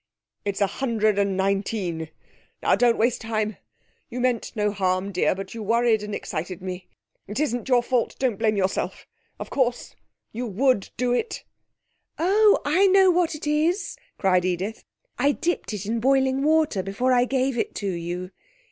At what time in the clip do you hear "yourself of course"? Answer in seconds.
8.57-9.95